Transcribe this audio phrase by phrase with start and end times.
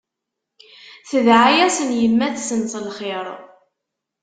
[1.09, 3.25] Tedɛa-yasen yemma-tsen s lxir.